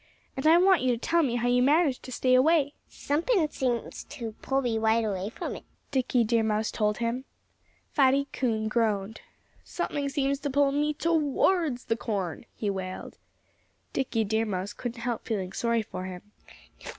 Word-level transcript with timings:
And 0.35 0.47
I 0.47 0.57
want 0.57 0.81
you 0.81 0.89
to 0.93 0.97
tell 0.97 1.21
me 1.21 1.35
how 1.35 1.47
you 1.47 1.61
manage 1.61 1.99
to 1.99 2.11
stay 2.11 2.33
away." 2.33 2.73
"Something 2.89 3.47
seems 3.49 4.03
to 4.05 4.31
pull 4.41 4.63
me 4.63 4.79
right 4.79 5.05
away 5.05 5.29
from 5.29 5.55
it," 5.55 5.63
Dickie 5.91 6.23
Deer 6.23 6.41
Mouse 6.41 6.71
told 6.71 6.97
him. 6.97 7.25
Fatty 7.91 8.25
Coon 8.33 8.67
groaned. 8.67 9.21
"Something 9.63 10.09
seems 10.09 10.39
to 10.39 10.49
pull 10.49 10.71
me 10.71 10.95
towards 10.95 11.85
the 11.85 11.97
corn!" 11.97 12.47
he 12.55 12.67
wailed. 12.67 13.19
Dickie 13.93 14.23
Deer 14.23 14.47
Mouse 14.47 14.73
couldn't 14.73 15.01
help 15.01 15.27
feeling 15.27 15.53
sorry 15.53 15.83
for 15.83 16.05
him. 16.05 16.23